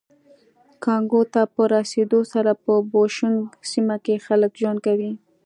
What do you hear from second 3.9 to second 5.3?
کې خلک ژوند کوي